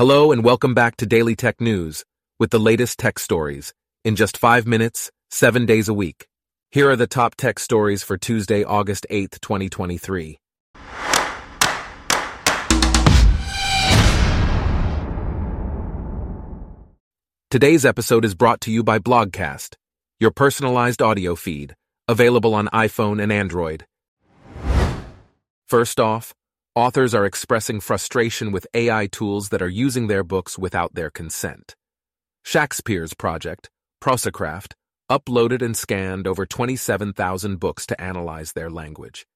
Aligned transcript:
Hello 0.00 0.32
and 0.32 0.42
welcome 0.42 0.72
back 0.72 0.96
to 0.96 1.04
Daily 1.04 1.36
Tech 1.36 1.60
News 1.60 2.06
with 2.38 2.48
the 2.48 2.58
latest 2.58 2.98
tech 2.98 3.18
stories 3.18 3.74
in 4.02 4.16
just 4.16 4.38
five 4.38 4.66
minutes, 4.66 5.10
seven 5.30 5.66
days 5.66 5.90
a 5.90 5.92
week. 5.92 6.26
Here 6.70 6.88
are 6.88 6.96
the 6.96 7.06
top 7.06 7.34
tech 7.34 7.58
stories 7.58 8.02
for 8.02 8.16
Tuesday, 8.16 8.64
August 8.64 9.04
8th, 9.10 9.42
2023. 9.42 10.38
Today's 17.50 17.84
episode 17.84 18.24
is 18.24 18.34
brought 18.34 18.62
to 18.62 18.70
you 18.70 18.82
by 18.82 18.98
Blogcast, 18.98 19.74
your 20.18 20.30
personalized 20.30 21.02
audio 21.02 21.34
feed, 21.34 21.74
available 22.08 22.54
on 22.54 22.68
iPhone 22.68 23.22
and 23.22 23.30
Android. 23.30 23.84
First 25.68 26.00
off, 26.00 26.32
authors 26.80 27.14
are 27.14 27.26
expressing 27.26 27.78
frustration 27.78 28.52
with 28.52 28.66
AI 28.72 29.06
tools 29.06 29.50
that 29.50 29.60
are 29.60 29.68
using 29.68 30.06
their 30.06 30.24
books 30.24 30.58
without 30.58 30.94
their 30.94 31.10
consent. 31.10 31.76
Shakespeare's 32.42 33.12
project, 33.12 33.68
Prosecraft, 34.02 34.72
uploaded 35.10 35.60
and 35.60 35.76
scanned 35.76 36.26
over 36.26 36.46
27,000 36.46 37.60
books 37.60 37.84
to 37.84 38.00
analyze 38.00 38.52
their 38.52 38.70
language. 38.70 39.26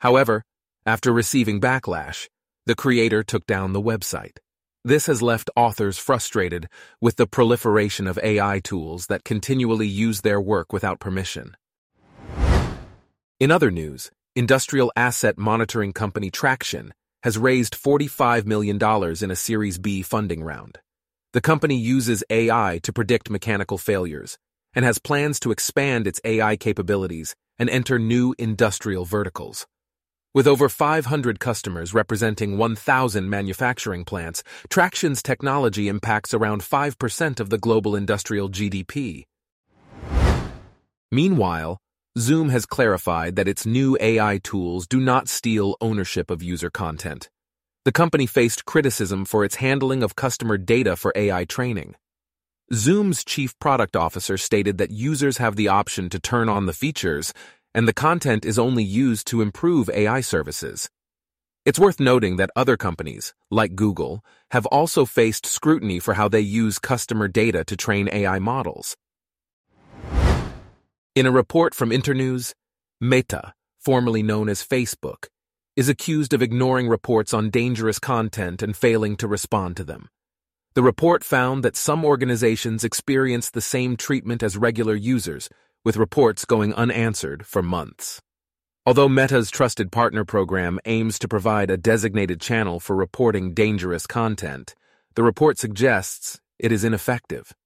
However, 0.00 0.42
after 0.84 1.12
receiving 1.12 1.60
backlash, 1.60 2.26
the 2.66 2.74
creator 2.74 3.22
took 3.22 3.46
down 3.46 3.74
the 3.74 3.88
website. 3.92 4.38
This 4.84 5.06
has 5.06 5.22
left 5.22 5.50
authors 5.54 5.98
frustrated 5.98 6.68
with 7.00 7.14
the 7.14 7.28
proliferation 7.28 8.08
of 8.08 8.18
AI 8.24 8.58
tools 8.58 9.06
that 9.06 9.22
continually 9.22 9.86
use 9.86 10.22
their 10.22 10.40
work 10.40 10.72
without 10.72 10.98
permission. 10.98 11.56
In 13.38 13.52
other 13.52 13.70
news, 13.70 14.10
industrial 14.38 14.92
asset 14.94 15.36
monitoring 15.36 15.92
company 15.92 16.30
Tractian 16.30 16.92
has 17.24 17.36
raised 17.36 17.74
$45 17.74 18.46
million 18.46 18.78
in 19.20 19.30
a 19.32 19.34
Series 19.34 19.78
B 19.78 20.00
funding 20.02 20.44
round. 20.44 20.78
The 21.32 21.40
company 21.40 21.76
uses 21.76 22.22
AI 22.30 22.78
to 22.84 22.92
predict 22.92 23.30
mechanical 23.30 23.78
failures 23.78 24.38
and 24.74 24.84
has 24.84 25.00
plans 25.00 25.40
to 25.40 25.50
expand 25.50 26.06
its 26.06 26.20
AI 26.22 26.54
capabilities 26.56 27.34
and 27.58 27.68
enter 27.68 27.98
new 27.98 28.32
industrial 28.38 29.04
verticals. 29.04 29.66
With 30.32 30.46
over 30.46 30.68
500 30.68 31.40
customers 31.40 31.92
representing 31.92 32.58
1,000 32.58 33.28
manufacturing 33.28 34.04
plants, 34.04 34.44
Tractian's 34.70 35.20
technology 35.20 35.88
impacts 35.88 36.32
around 36.32 36.62
5% 36.62 37.40
of 37.40 37.50
the 37.50 37.58
global 37.58 37.96
industrial 37.96 38.48
GDP. 38.50 39.24
Meanwhile, 41.10 41.78
Zoom 42.16 42.48
has 42.48 42.66
clarified 42.66 43.36
that 43.36 43.48
its 43.48 43.66
new 43.66 43.96
AI 44.00 44.38
tools 44.42 44.86
do 44.86 45.00
not 45.00 45.28
steal 45.28 45.76
ownership 45.80 46.30
of 46.30 46.42
user 46.42 46.70
content. 46.70 47.28
The 47.84 47.92
company 47.92 48.26
faced 48.26 48.64
criticism 48.64 49.24
for 49.24 49.44
its 49.44 49.56
handling 49.56 50.02
of 50.02 50.16
customer 50.16 50.58
data 50.58 50.96
for 50.96 51.12
AI 51.16 51.44
training. 51.44 51.94
Zoom's 52.72 53.24
chief 53.24 53.58
product 53.58 53.96
officer 53.96 54.36
stated 54.36 54.78
that 54.78 54.90
users 54.90 55.38
have 55.38 55.56
the 55.56 55.68
option 55.68 56.10
to 56.10 56.18
turn 56.18 56.48
on 56.48 56.66
the 56.66 56.72
features 56.72 57.32
and 57.74 57.86
the 57.86 57.94
content 57.94 58.44
is 58.44 58.58
only 58.58 58.82
used 58.82 59.26
to 59.28 59.40
improve 59.40 59.88
AI 59.90 60.20
services. 60.20 60.88
It's 61.64 61.78
worth 61.78 62.00
noting 62.00 62.36
that 62.36 62.50
other 62.56 62.76
companies, 62.76 63.34
like 63.50 63.76
Google, 63.76 64.24
have 64.50 64.66
also 64.66 65.04
faced 65.04 65.46
scrutiny 65.46 65.98
for 65.98 66.14
how 66.14 66.28
they 66.28 66.40
use 66.40 66.78
customer 66.78 67.28
data 67.28 67.64
to 67.64 67.76
train 67.76 68.08
AI 68.10 68.38
models. 68.38 68.96
In 71.18 71.26
a 71.26 71.32
report 71.32 71.74
from 71.74 71.90
Internews, 71.90 72.54
Meta, 73.00 73.52
formerly 73.80 74.22
known 74.22 74.48
as 74.48 74.64
Facebook, 74.64 75.26
is 75.74 75.88
accused 75.88 76.32
of 76.32 76.42
ignoring 76.42 76.86
reports 76.86 77.34
on 77.34 77.50
dangerous 77.50 77.98
content 77.98 78.62
and 78.62 78.76
failing 78.76 79.16
to 79.16 79.26
respond 79.26 79.76
to 79.78 79.82
them. 79.82 80.10
The 80.74 80.82
report 80.84 81.24
found 81.24 81.64
that 81.64 81.74
some 81.74 82.04
organizations 82.04 82.84
experience 82.84 83.50
the 83.50 83.60
same 83.60 83.96
treatment 83.96 84.44
as 84.44 84.56
regular 84.56 84.94
users, 84.94 85.48
with 85.84 85.96
reports 85.96 86.44
going 86.44 86.72
unanswered 86.72 87.44
for 87.44 87.64
months. 87.64 88.22
Although 88.86 89.08
Meta's 89.08 89.50
Trusted 89.50 89.90
Partner 89.90 90.24
program 90.24 90.78
aims 90.84 91.18
to 91.18 91.26
provide 91.26 91.68
a 91.68 91.76
designated 91.76 92.40
channel 92.40 92.78
for 92.78 92.94
reporting 92.94 93.54
dangerous 93.54 94.06
content, 94.06 94.76
the 95.16 95.24
report 95.24 95.58
suggests 95.58 96.40
it 96.60 96.70
is 96.70 96.84
ineffective. 96.84 97.56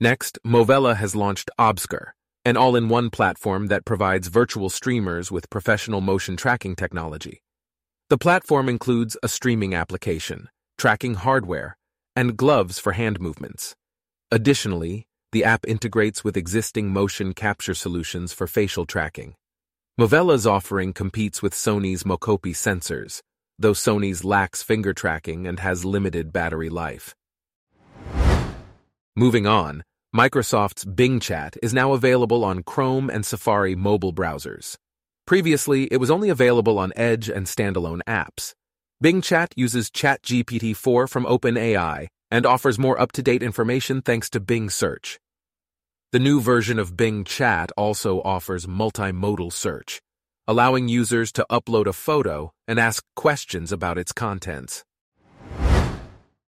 Next, 0.00 0.38
Movella 0.44 0.94
has 0.96 1.16
launched 1.16 1.48
Obskur, 1.58 2.10
an 2.44 2.56
all-in-one 2.58 3.08
platform 3.08 3.68
that 3.68 3.86
provides 3.86 4.28
virtual 4.28 4.68
streamers 4.68 5.32
with 5.32 5.48
professional 5.48 6.02
motion 6.02 6.36
tracking 6.36 6.76
technology. 6.76 7.42
The 8.10 8.18
platform 8.18 8.68
includes 8.68 9.16
a 9.22 9.28
streaming 9.28 9.74
application, 9.74 10.50
tracking 10.76 11.14
hardware, 11.14 11.78
and 12.14 12.36
gloves 12.36 12.78
for 12.78 12.92
hand 12.92 13.20
movements. 13.20 13.74
Additionally, 14.30 15.06
the 15.32 15.44
app 15.44 15.66
integrates 15.66 16.22
with 16.22 16.36
existing 16.36 16.92
motion 16.92 17.32
capture 17.32 17.74
solutions 17.74 18.34
for 18.34 18.46
facial 18.46 18.84
tracking. 18.84 19.34
Movella's 19.98 20.46
offering 20.46 20.92
competes 20.92 21.42
with 21.42 21.54
Sony's 21.54 22.04
Mocopi 22.04 22.52
sensors, 22.52 23.22
though 23.58 23.72
Sony's 23.72 24.24
lacks 24.24 24.62
finger 24.62 24.92
tracking 24.92 25.46
and 25.46 25.60
has 25.60 25.86
limited 25.86 26.34
battery 26.34 26.68
life. 26.68 27.14
Moving 29.18 29.46
on, 29.46 29.82
Microsoft's 30.14 30.84
Bing 30.84 31.20
Chat 31.20 31.56
is 31.62 31.72
now 31.72 31.94
available 31.94 32.44
on 32.44 32.62
Chrome 32.62 33.08
and 33.08 33.24
Safari 33.24 33.74
mobile 33.74 34.12
browsers. 34.12 34.76
Previously, 35.26 35.84
it 35.84 35.96
was 35.96 36.10
only 36.10 36.28
available 36.28 36.78
on 36.78 36.92
Edge 36.96 37.30
and 37.30 37.46
standalone 37.46 38.00
apps. 38.06 38.52
Bing 39.00 39.22
Chat 39.22 39.54
uses 39.56 39.90
ChatGPT 39.90 40.76
4 40.76 41.06
from 41.06 41.24
OpenAI 41.24 42.08
and 42.30 42.44
offers 42.44 42.78
more 42.78 43.00
up-to-date 43.00 43.42
information 43.42 44.02
thanks 44.02 44.28
to 44.28 44.38
Bing 44.38 44.68
Search. 44.68 45.18
The 46.12 46.18
new 46.18 46.38
version 46.38 46.78
of 46.78 46.94
Bing 46.94 47.24
Chat 47.24 47.72
also 47.74 48.20
offers 48.20 48.66
multimodal 48.66 49.50
search, 49.50 50.02
allowing 50.46 50.90
users 50.90 51.32
to 51.32 51.46
upload 51.50 51.86
a 51.86 51.94
photo 51.94 52.52
and 52.68 52.78
ask 52.78 53.02
questions 53.14 53.72
about 53.72 53.96
its 53.96 54.12
contents. 54.12 54.84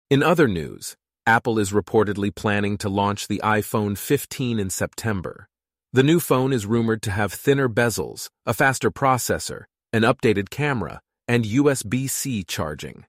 In 0.08 0.22
other 0.22 0.48
news, 0.48 0.96
Apple 1.26 1.58
is 1.58 1.72
reportedly 1.72 2.34
planning 2.34 2.76
to 2.76 2.90
launch 2.90 3.28
the 3.28 3.40
iPhone 3.42 3.96
15 3.96 4.58
in 4.58 4.68
September. 4.68 5.48
The 5.90 6.02
new 6.02 6.20
phone 6.20 6.52
is 6.52 6.66
rumored 6.66 7.00
to 7.02 7.10
have 7.10 7.32
thinner 7.32 7.66
bezels, 7.66 8.28
a 8.44 8.52
faster 8.52 8.90
processor, 8.90 9.64
an 9.90 10.02
updated 10.02 10.50
camera, 10.50 11.00
and 11.26 11.46
USB-C 11.46 12.44
charging. 12.44 13.06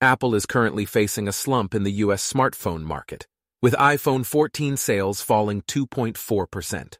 Apple 0.00 0.36
is 0.36 0.46
currently 0.46 0.84
facing 0.84 1.26
a 1.26 1.32
slump 1.32 1.74
in 1.74 1.82
the 1.82 2.04
US 2.04 2.32
smartphone 2.32 2.82
market, 2.82 3.26
with 3.60 3.74
iPhone 3.74 4.24
14 4.24 4.76
sales 4.76 5.20
falling 5.20 5.62
2.4%. 5.62 6.98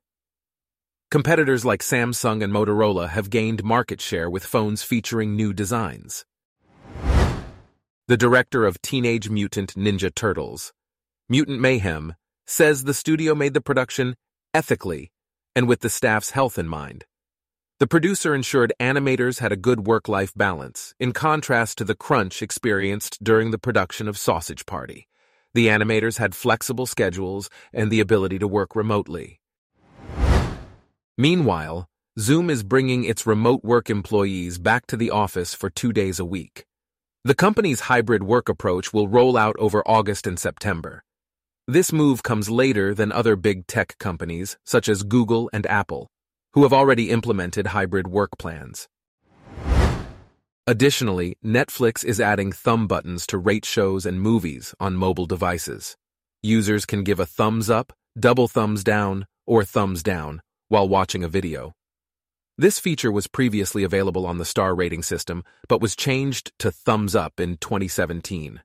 Competitors 1.12 1.64
like 1.64 1.80
Samsung 1.80 2.42
and 2.42 2.52
Motorola 2.52 3.08
have 3.10 3.30
gained 3.30 3.62
market 3.62 4.00
share 4.00 4.28
with 4.28 4.44
phones 4.44 4.82
featuring 4.82 5.36
new 5.36 5.52
designs. 5.52 6.24
The 8.10 8.16
director 8.16 8.66
of 8.66 8.82
Teenage 8.82 9.30
Mutant 9.30 9.76
Ninja 9.76 10.12
Turtles, 10.12 10.72
Mutant 11.28 11.60
Mayhem, 11.60 12.16
says 12.44 12.82
the 12.82 12.92
studio 12.92 13.36
made 13.36 13.54
the 13.54 13.60
production 13.60 14.16
ethically 14.52 15.12
and 15.54 15.68
with 15.68 15.78
the 15.78 15.88
staff's 15.88 16.30
health 16.30 16.58
in 16.58 16.66
mind. 16.66 17.04
The 17.78 17.86
producer 17.86 18.34
ensured 18.34 18.72
animators 18.80 19.38
had 19.38 19.52
a 19.52 19.56
good 19.56 19.86
work-life 19.86 20.32
balance, 20.34 20.92
in 20.98 21.12
contrast 21.12 21.78
to 21.78 21.84
the 21.84 21.94
crunch 21.94 22.42
experienced 22.42 23.22
during 23.22 23.52
the 23.52 23.58
production 23.58 24.08
of 24.08 24.18
Sausage 24.18 24.66
Party. 24.66 25.06
The 25.54 25.68
animators 25.68 26.18
had 26.18 26.34
flexible 26.34 26.86
schedules 26.86 27.48
and 27.72 27.92
the 27.92 28.00
ability 28.00 28.40
to 28.40 28.48
work 28.48 28.74
remotely. 28.74 29.40
Meanwhile, 31.16 31.88
Zoom 32.18 32.50
is 32.50 32.64
bringing 32.64 33.04
its 33.04 33.24
remote 33.24 33.62
work 33.62 33.88
employees 33.88 34.58
back 34.58 34.88
to 34.88 34.96
the 34.96 35.12
office 35.12 35.54
for 35.54 35.70
two 35.70 35.92
days 35.92 36.18
a 36.18 36.24
week. 36.24 36.66
The 37.22 37.34
company's 37.34 37.80
hybrid 37.80 38.22
work 38.22 38.48
approach 38.48 38.94
will 38.94 39.06
roll 39.06 39.36
out 39.36 39.54
over 39.58 39.86
August 39.86 40.26
and 40.26 40.38
September. 40.38 41.04
This 41.68 41.92
move 41.92 42.22
comes 42.22 42.48
later 42.48 42.94
than 42.94 43.12
other 43.12 43.36
big 43.36 43.66
tech 43.66 43.98
companies, 43.98 44.56
such 44.64 44.88
as 44.88 45.02
Google 45.02 45.50
and 45.52 45.66
Apple, 45.66 46.08
who 46.54 46.62
have 46.62 46.72
already 46.72 47.10
implemented 47.10 47.68
hybrid 47.68 48.08
work 48.08 48.38
plans. 48.38 48.88
Additionally, 50.66 51.36
Netflix 51.44 52.02
is 52.02 52.22
adding 52.22 52.52
thumb 52.52 52.86
buttons 52.86 53.26
to 53.26 53.36
rate 53.36 53.66
shows 53.66 54.06
and 54.06 54.18
movies 54.18 54.74
on 54.80 54.96
mobile 54.96 55.26
devices. 55.26 55.96
Users 56.42 56.86
can 56.86 57.04
give 57.04 57.20
a 57.20 57.26
thumbs 57.26 57.68
up, 57.68 57.92
double 58.18 58.48
thumbs 58.48 58.82
down, 58.82 59.26
or 59.46 59.62
thumbs 59.62 60.02
down 60.02 60.40
while 60.68 60.88
watching 60.88 61.22
a 61.22 61.28
video. 61.28 61.74
This 62.60 62.78
feature 62.78 63.10
was 63.10 63.26
previously 63.26 63.84
available 63.84 64.26
on 64.26 64.36
the 64.36 64.44
star 64.44 64.74
rating 64.74 65.02
system, 65.02 65.44
but 65.66 65.80
was 65.80 65.96
changed 65.96 66.52
to 66.58 66.70
thumbs 66.70 67.14
up 67.14 67.40
in 67.40 67.56
2017. 67.56 68.60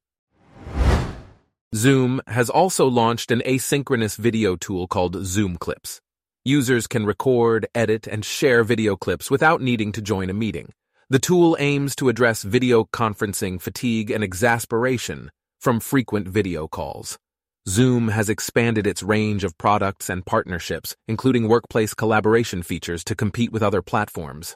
Zoom 1.74 2.20
has 2.28 2.50
also 2.50 2.88
launched 2.88 3.32
an 3.32 3.42
asynchronous 3.46 4.18
video 4.18 4.58
tool 4.58 4.86
called 4.86 5.26
Zoom 5.26 5.56
Clips. 5.56 6.02
Users 6.44 6.88
can 6.88 7.06
record, 7.06 7.68
edit, 7.74 8.06
and 8.06 8.26
share 8.26 8.66
video 8.66 8.98
clips 8.98 9.32
without 9.32 9.62
needing 9.62 9.94
to 9.94 10.02
join 10.02 10.30
a 10.30 10.34
meeting. 10.34 10.74
The 11.10 11.18
tool 11.18 11.56
aims 11.58 11.96
to 11.96 12.10
address 12.10 12.44
video 12.44 12.84
conferencing 12.84 13.62
fatigue 13.62 14.12
and 14.12 14.26
exasperation 14.26 15.32
from 15.58 15.80
frequent 15.80 16.28
video 16.28 16.68
calls. 16.68 17.18
Zoom 17.68 18.10
has 18.10 18.30
expanded 18.30 18.86
its 18.86 19.02
range 19.02 19.44
of 19.44 19.58
products 19.58 20.08
and 20.08 20.24
partnerships, 20.24 20.96
including 21.08 21.48
workplace 21.48 21.96
collaboration 21.96 22.62
features 22.62 23.04
to 23.04 23.16
compete 23.16 23.52
with 23.52 23.64
other 23.64 23.82
platforms. 23.82 24.56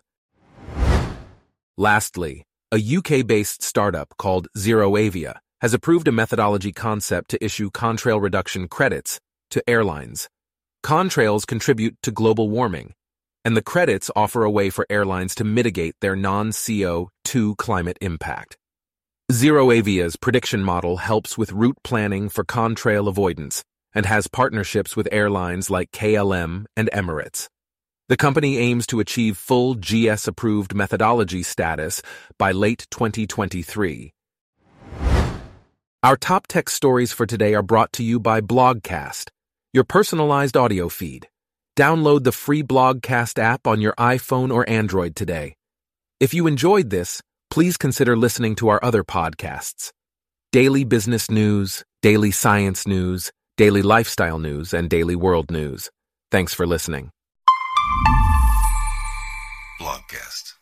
Lastly, 1.75 2.43
a 2.71 2.77
UK-based 2.97 3.63
startup 3.63 4.13
called 4.19 4.47
ZeroAvia 4.55 5.37
has 5.61 5.73
approved 5.73 6.07
a 6.07 6.11
methodology 6.11 6.71
concept 6.71 7.31
to 7.31 7.43
issue 7.43 7.71
contrail 7.71 8.21
reduction 8.21 8.67
credits 8.67 9.19
to 9.49 9.67
airlines. 9.67 10.29
Contrails 10.85 11.47
contribute 11.47 11.95
to 12.03 12.11
global 12.11 12.47
warming, 12.47 12.93
and 13.43 13.57
the 13.57 13.63
credits 13.63 14.11
offer 14.15 14.43
a 14.43 14.51
way 14.51 14.69
for 14.69 14.85
airlines 14.87 15.33
to 15.33 15.43
mitigate 15.43 15.95
their 15.99 16.15
non-CO2 16.15 17.57
climate 17.57 17.97
impact. 18.01 18.55
ZeroAvia's 19.31 20.15
prediction 20.15 20.63
model 20.63 20.97
helps 20.97 21.37
with 21.37 21.51
route 21.51 21.77
planning 21.83 22.29
for 22.29 22.43
contrail 22.43 23.07
avoidance 23.07 23.63
and 23.93 24.07
has 24.07 24.25
partnerships 24.25 24.95
with 24.95 25.07
airlines 25.11 25.69
like 25.69 25.91
KLM 25.91 26.65
and 26.75 26.89
Emirates. 26.91 27.47
The 28.07 28.17
company 28.17 28.57
aims 28.57 28.87
to 28.87 28.99
achieve 28.99 29.37
full 29.37 29.75
GS-approved 29.75 30.73
methodology 30.73 31.43
status 31.43 32.01
by 32.39 32.51
late 32.51 32.87
2023. 32.89 34.13
Our 36.01 36.17
top 36.17 36.47
tech 36.47 36.67
stories 36.67 37.13
for 37.13 37.27
today 37.27 37.53
are 37.53 37.61
brought 37.61 37.93
to 37.93 38.03
you 38.03 38.19
by 38.19 38.41
Blogcast, 38.41 39.29
your 39.73 39.83
personalized 39.83 40.57
audio 40.57 40.89
feed. 40.89 41.27
Download 41.77 42.23
the 42.23 42.31
free 42.31 42.63
Blogcast 42.63 43.37
app 43.37 43.67
on 43.67 43.79
your 43.79 43.93
iPhone 43.93 44.51
or 44.51 44.67
Android 44.67 45.15
today. 45.15 45.53
If 46.19 46.33
you 46.33 46.47
enjoyed 46.47 46.89
this, 46.89 47.21
please 47.49 47.77
consider 47.77 48.15
listening 48.15 48.55
to 48.55 48.69
our 48.69 48.79
other 48.83 49.03
podcasts 49.03 49.91
Daily 50.51 50.83
Business 50.83 51.29
News, 51.29 51.83
Daily 52.01 52.31
Science 52.31 52.87
News, 52.87 53.31
Daily 53.57 53.81
Lifestyle 53.81 54.39
News, 54.39 54.73
and 54.73 54.89
Daily 54.89 55.15
World 55.15 55.51
News. 55.51 55.91
Thanks 56.31 56.53
for 56.53 56.65
listening. 56.65 57.11
Blogcast. 59.79 60.53